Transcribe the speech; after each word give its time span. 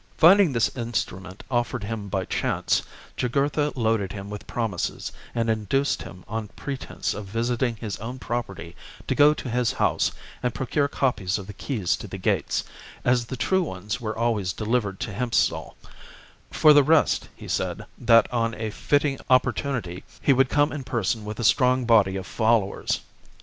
Finding 0.17 0.51
this 0.53 0.75
instrument 0.75 1.43
offered 1.51 1.83
him 1.83 2.07
by 2.09 2.25
chance, 2.25 2.81
Jugurtha 3.15 3.71
loaded 3.75 4.13
him 4.13 4.31
with 4.31 4.47
promises, 4.47 5.11
and 5.35 5.47
induced 5.47 6.01
him 6.01 6.25
on 6.27 6.47
pretence 6.47 7.13
of 7.13 7.27
visiting 7.27 7.75
his 7.75 7.97
own 7.97 8.17
property 8.17 8.75
to 9.07 9.13
go 9.13 9.35
to 9.35 9.47
his 9.47 9.73
house 9.73 10.11
and 10.41 10.55
procure 10.55 10.87
copies 10.87 11.37
of 11.37 11.45
the 11.45 11.53
keys 11.53 11.95
to 11.97 12.07
the 12.07 12.17
gates, 12.17 12.63
as 13.05 13.27
the 13.27 13.37
true 13.37 13.61
ones 13.61 14.01
were 14.01 14.17
always 14.17 14.53
delivered 14.53 14.99
to 15.01 15.13
Hiempsal; 15.13 15.77
for 16.49 16.73
the 16.73 16.81
rest, 16.81 17.29
he 17.35 17.47
said, 17.47 17.85
that 17.99 18.25
on 18.33 18.55
a 18.55 18.71
fitting 18.71 19.19
opportunity 19.29 20.03
he 20.19 20.33
would 20.33 20.49
come 20.49 20.71
in 20.71 20.83
person 20.83 21.23
with 21.23 21.39
a 21.39 21.43
strong 21.43 21.85
body 21.85 22.15
of 22.15 22.25
followers. 22.25 23.01